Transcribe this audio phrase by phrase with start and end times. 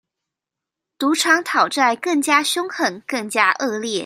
[0.97, 3.99] 賭場討債更加兇狠、更加惡劣